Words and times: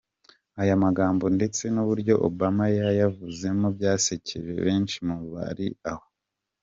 Aya 0.61 0.75
magambo 0.85 1.25
ndetse 1.37 1.63
n’uburyo 1.73 2.13
Obama 2.27 2.65
yayavuzemo 2.79 3.67
byasekeje 3.77 4.53
benshi 4.65 4.97
mu 5.07 5.17
bari 5.33 5.67
aho. 5.91 6.05